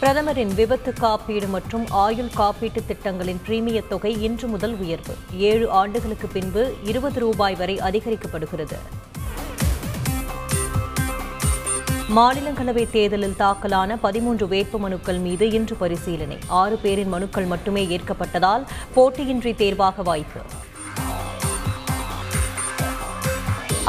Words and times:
பிரதமரின் 0.00 0.54
விபத்து 0.54 0.92
காப்பீடு 0.92 1.46
மற்றும் 1.46 1.86
ஆயுள் 1.88 2.30
காப்பீட்டு 2.36 2.86
திட்டங்களின் 2.86 3.40
பிரீமிய 3.46 3.82
தொகை 3.82 4.22
இன்று 4.22 4.48
முதல் 4.48 4.76
உயர்வு. 4.78 5.14
ஏழு 5.32 5.70
ஆண்டுகளுக்கு 5.70 6.28
பின்பு 6.28 6.74
இருபது 6.84 7.20
ரூபாய் 7.20 7.54
வரை 7.54 7.76
அதிகரிக்கப்படுகிறது. 7.76 8.78
மாநிலங்களவை 12.16 12.90
தேர்தலில் 12.90 13.36
தாக்கலான 13.36 13.96
பதிமூன்று 13.96 14.46
வேட்புமனுக்கள் 14.46 15.20
மீது 15.20 15.50
இன்று 15.50 15.76
பரிசீலனை. 15.76 16.38
ஆறு 16.46 16.76
பேரின் 16.76 17.08
மனுக்கள் 17.08 17.44
மட்டுமே 17.44 17.84
ஏற்கப்பட்டதால் 17.86 18.66
போட்டியின்றி 18.96 19.54
தேர்வாக 19.54 20.02
வாய்ப்பு. 20.02 20.40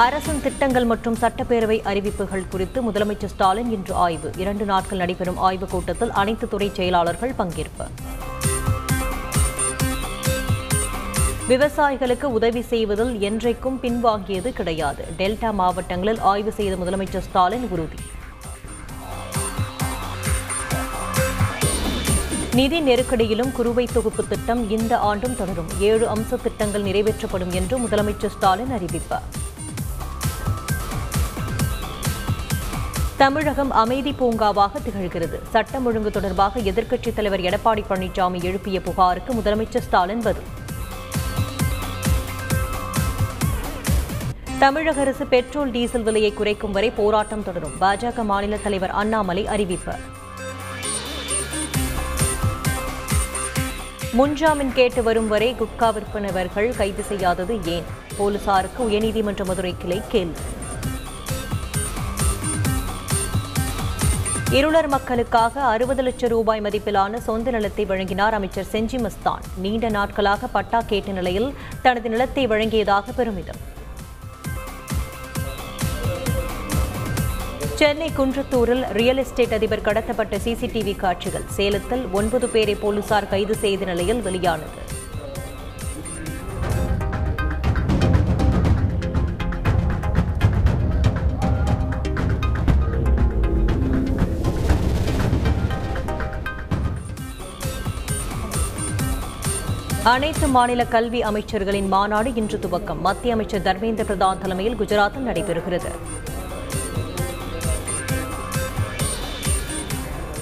அரசின் 0.00 0.42
திட்டங்கள் 0.42 0.84
மற்றும் 0.84 1.16
சட்டப்பேரவை 1.20 1.82
அறிவிப்புகள் 1.82 2.48
குறித்து 2.48 2.82
முதலமைச்சர் 2.82 3.26
ஸ்டாலின் 3.26 3.70
இன்று 3.70 3.94
ஆய்வு. 3.94 4.30
இரண்டு 4.36 4.64
நாட்கள் 4.64 4.98
நடைபெறும் 4.98 5.36
ஆய்வுக் 5.36 5.70
கூட்டத்தில் 5.70 6.10
அனைத்து 6.10 6.48
துறை 6.48 6.70
செயலாளர்கள் 6.74 7.32
பங்கேற்பு. 7.38 7.86
விவசாயிகளுக்கு 11.48 12.24
உதவி 12.24 12.62
செய்வதில் 12.62 13.20
என்றைக்கும் 13.20 13.78
பின்வாங்கியது 13.82 14.48
கிடையாது. 14.48 15.04
டெல்டா 15.18 15.52
மாவட்டங்களில் 15.52 16.20
ஆய்வு 16.20 16.52
செய்த 16.52 16.76
முதலமைச்சர் 16.76 17.26
ஸ்டாலின் 17.28 17.68
உறுதி. 17.68 17.96
நிதி 22.54 22.80
நெருக்கடியிலும் 22.80 23.52
குறுவை 23.52 23.88
தொகுப்பு 23.92 24.26
திட்டம் 24.26 24.70
இந்த 24.70 24.98
ஆண்டும் 24.98 25.36
தொடரும். 25.36 25.68
ஏழு 25.78 26.08
அம்ச 26.08 26.42
திட்டங்கள் 26.42 26.82
நிறைவேற்றப்படும் 26.82 27.52
என்று 27.52 27.78
முதலமைச்சர் 27.78 28.34
ஸ்டாலின் 28.36 28.70
அறிவிப்பார் 28.70 29.39
தமிழகம் 33.20 33.70
அமைதி 33.70 34.12
பூங்காவாக 34.12 34.70
திகழ்கிறது. 34.78 35.40
சட்டம் 35.50 35.86
ஒழுங்கு 35.86 36.10
தொடர்பாக 36.10 36.60
எதிர்க்கட்சித் 36.60 37.14
தலைவர் 37.14 37.40
எடப்பாடி 37.40 37.84
பழனிசாமி 37.90 38.42
எழுப்பிய 38.42 38.80
புகாருக்கு 38.80 39.34
முதலமைச்சர் 39.34 39.78
ஸ்டாலின் 39.78 40.20
பதில். 40.20 40.42
தமிழக 44.58 45.00
அரசு 45.00 45.26
பெட்ரோல் 45.26 45.70
டீசல் 45.70 46.02
விலையை 46.02 46.32
குறைக்கும் 46.32 46.72
வரை 46.72 46.90
போராட்டம் 46.90 47.42
தொடரும். 47.42 47.72
பாஜக 47.80 48.24
மாநில 48.24 48.56
தலைவர் 48.56 48.90
அண்ணாமலை 48.90 49.46
அறிவிப்பு. 49.46 49.92
முன்ஜாமீன் 54.18 54.72
கேட்டு 54.72 55.02
வரும் 55.02 55.28
வரை 55.28 55.56
குட்கா 55.60 55.92
விற்பனவர்கள் 55.92 56.76
கைது 56.76 57.02
செய்யாதது 57.02 57.58
ஏன்? 57.64 57.84
போலீசாருக்கு 58.16 58.88
உயர்நீதிமன்ற 58.88 59.44
மதுரை 59.44 59.74
கிளை 59.78 60.02
கேள்வி. 60.08 60.40
இருளர் 64.58 64.88
மக்களுக்காக 64.88 65.60
அறுபது 65.62 66.02
லட்சம் 66.02 66.28
ரூபாய் 66.28 66.60
மதிப்பிலான 66.60 67.16
சொந்த 67.16 67.50
நிலத்தை 67.50 67.84
வழங்கினார் 67.84 68.34
அமைச்சர் 68.34 68.66
செஞ்சி 68.72 68.98
மஸ்தான். 68.98 69.44
நீண்ட 69.56 69.88
நாட்களாக 69.88 70.46
பட்டா 70.46 70.80
கேட்ட 70.80 71.12
நிலையில் 71.12 71.54
தனது 71.82 72.08
நிலத்தை 72.08 72.46
வழங்கியதாக 72.48 73.12
பெருமிதம். 73.16 73.60
சென்னை 77.74 78.10
குன்றத்தூரில் 78.18 78.84
ரியல் 78.92 79.16
எஸ்டேட் 79.16 79.52
அதிபர் 79.52 79.86
கடத்தப்பட்ட 79.88 80.40
சிசிடிவி 80.44 80.96
காட்சிகள். 80.96 81.46
சேலத்தில் 81.46 82.08
ஒன்பது 82.12 82.48
பேரை 82.48 82.74
போலீசார் 82.74 83.28
கைது 83.28 83.54
செய்த 83.54 83.84
நிலையில் 83.84 84.22
வெளியானது. 84.22 84.89
அனைத்து 100.04 100.46
மாநில 100.46 100.84
கல்வி 100.84 101.20
அமைச்சர்களின் 101.22 101.88
மாநாடு 101.88 102.34
இன்று 102.34 102.58
துவக்கம். 102.58 103.00
மத்திய 103.00 103.32
அமைச்சர் 103.32 103.62
தர்மேந்திர 103.62 104.04
பிரதான் 104.04 104.38
தலைமையில் 104.38 104.74
குஜராத்தில் 104.74 105.26
நடைபெறுகிறது. 105.26 105.90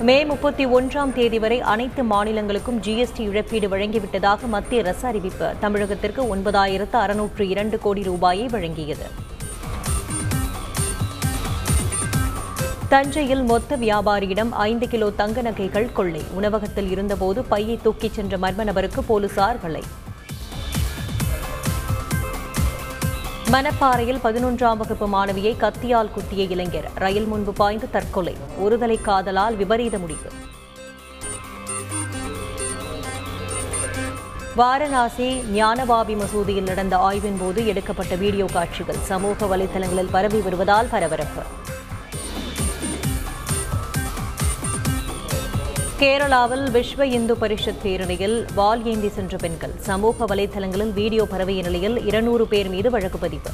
மே 0.00 0.24
முப்பத்தி 0.24 0.66
ஒன்றாம் 0.66 1.12
தேதி 1.12 1.38
வரை 1.38 1.60
அனைத்து 1.60 2.02
மாநிலங்களுக்கும் 2.02 2.80
ஜிஎஸ்டி 2.82 3.18
இழப்பீடு 3.18 3.68
வழங்கிவிட்டதாக 3.68 4.46
மத்திய 4.46 4.82
அரசு 4.82 5.06
அறிவிப்பு. 5.06 5.52
தமிழகத்திற்கு 5.62 6.36
ஒன்பதாயிரத்து 6.36 6.94
அறுநூற்று 6.94 7.48
இரண்டு 7.48 7.78
கோடி 7.78 8.02
ரூபாயை 8.02 8.46
வழங்கியது. 8.46 9.28
தஞ்சையில் 12.92 13.42
மொத்த 13.42 13.76
வியாபாரியிடம் 13.76 14.50
ஐந்து 14.50 14.88
கிலோ 14.88 15.10
தங்க 15.10 15.42
நகைகள் 15.42 15.92
கொள்ளை. 15.92 16.22
உணவகத்தில் 16.32 16.90
இருந்தபோது 16.90 17.42
பையை 17.42 17.78
தூக்கிச் 17.84 18.12
சென்ற 18.12 18.38
மர்ம 18.38 18.64
நபருக்கு 18.64 19.04
போலீசார் 19.04 19.60
வலை 19.60 19.82
மணப்பாறையில் 23.52 24.20
பதினொன்றாம் 24.24 24.76
வகுப்பு 24.76 25.06
மாணவியை 25.14 25.52
கத்தியால் 25.56 26.10
குத்திய 26.10 26.44
இளைஞர். 26.44 26.90
ரயில் 26.94 27.26
முன்பு 27.26 27.52
பாய்ந்து 27.52 27.90
தற்கொலை. 27.90 28.36
ஒருதலை 28.64 29.00
காதலால் 29.00 29.56
விபரீத 29.56 29.98
முடிவு. 29.98 30.30
வாரணாசி 34.56 35.42
ஞானபாபி 35.42 36.14
மசூதியில் 36.14 36.70
நடந்த 36.72 36.96
ஆய்வின் 36.96 37.38
போது 37.40 37.66
எடுக்கப்பட்ட 37.66 38.14
வீடியோ 38.14 38.44
காட்சிகள் 38.52 39.02
சமூக 39.02 39.56
வலைதளங்களில் 39.56 40.10
பரவி 40.10 40.40
வருவதால் 40.40 40.88
பரபரப்பு. 40.90 41.42
கேரளாவில் 46.00 46.62
விஸ்வ 46.74 47.02
இந்து 47.02 47.34
பரிஷத் 47.36 47.80
பேரணியில் 47.82 48.46
வால் 48.54 48.84
ஏந்தி 48.84 49.08
சென்ற 49.08 49.36
பெண்கள். 49.36 49.72
சமூக 49.78 50.34
வலைதளங்களில் 50.34 50.92
வீடியோ 50.92 51.24
பரவிய 51.24 51.62
நிலையில் 51.62 52.06
இருநூறு 52.06 52.46
பேர் 52.46 52.68
மீது 52.68 52.90
வழக்கு 52.90 53.18
பதிவு. 53.18 53.50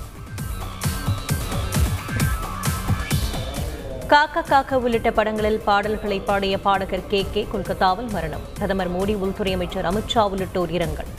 காக்க 4.06 4.42
காக்க 4.42 4.78
உள்ளிட்ட 4.78 5.10
படங்களில் 5.10 5.58
பாடல்களை 5.58 6.20
பாடிய 6.20 6.58
பாடகர் 6.58 7.06
கே 7.08 7.26
கே 7.32 7.46
கொல்கத்தாவில் 7.52 8.10
மரணம். 8.10 8.40
பிரதமர் 8.54 8.92
மோடி 8.92 9.16
உள்துறை 9.16 9.52
அமைச்சர் 9.52 9.84
அமித்ஷா 9.84 10.28
உள்ளிட்டோர் 10.30 10.70
இரங்கல். 10.70 11.15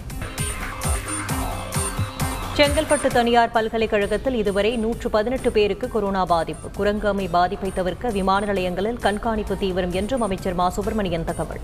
செங்கல்பட்டு 2.57 3.07
தனியார் 3.07 3.51
பல்கலைக்கழகத்தில் 3.51 4.33
இதுவரை 4.33 4.77
நூற்று 4.77 5.09
பதினெட்டு 5.09 5.51
பேருக்கு 5.51 5.89
கொரோனா 5.89 6.25
பாதிப்பு. 6.25 6.83
குரங்காமை 6.83 7.29
பாதிப்பை 7.29 7.71
தவிர்க்க 7.73 8.09
விமான 8.09 8.45
நிலையங்களில் 8.45 8.97
கண்காணிப்பு 8.97 9.57
தீவிரம் 9.57 9.91
என்றும் 9.91 10.21
அமைச்சர் 10.21 10.53
மா. 10.53 10.69
சுப்பிரமணியன் 10.69 11.23
தகவல். 11.23 11.59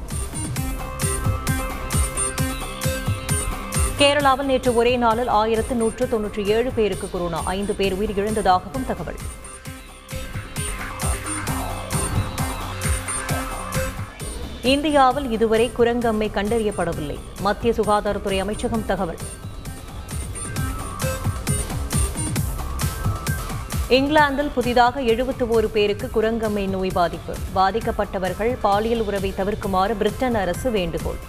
கேரளாவில் 4.00 4.44
நேற்று 4.44 4.76
ஒரே 4.76 4.96
நாளில் 4.96 5.28
ஆயிரத்து 5.28 5.76
நூற்று 5.76 6.06
தொன்னூற்றி 6.06 6.46
ஏழு 6.46 6.72
பேருக்கு 6.72 7.10
கொரோனா. 7.10 7.42
ஐந்து 7.44 7.74
பேர் 7.74 7.94
உயிரிழந்ததாகவும் 7.94 8.86
தகவல். 8.88 9.16
இந்தியாவில் 14.62 15.32
இதுவரை 15.32 15.72
குரங்கம்மை 15.78 16.30
கண்டறியப்படவில்லை. 16.34 17.18
மத்திய 17.40 17.74
சுகாதாரத்துறை 17.74 18.40
அமைச்சகம் 18.40 18.86
தகவல். 18.86 19.18
இங்கிலாந்தில் 23.96 24.50
புதிதாக 24.56 25.02
எழுபத்து 25.02 25.46
ஒரு 25.50 25.68
பேருக்கு 25.68 26.08
குரங்கம்மை 26.14 26.70
நோய் 26.70 26.92
பாதிப்பு. 26.94 27.34
பாதிக்கப்பட்டவர்கள் 27.56 28.52
பாலியல் 28.62 29.02
உறவை 29.02 29.34
தவிர்க்குமாறு 29.38 29.96
பிரிட்டன் 29.98 30.36
அரசு 30.36 30.70
வேண்டுகோள். 30.72 31.20